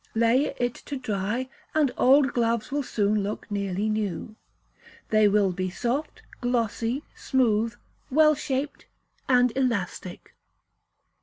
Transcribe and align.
Lay 0.15 0.45
it 0.57 0.73
to 0.89 0.97
dry; 0.97 1.47
and 1.75 1.91
old 1.95 2.33
gloves 2.33 2.71
will 2.71 2.81
soon 2.81 3.21
look 3.21 3.45
nearly 3.51 3.87
new. 3.87 4.35
They 5.09 5.27
will 5.27 5.51
be 5.51 5.69
soft, 5.69 6.23
glossy, 6.41 7.03
smooth, 7.15 7.75
well 8.09 8.33
shaped, 8.33 8.87
and 9.29 9.55
elastic. 9.55 10.33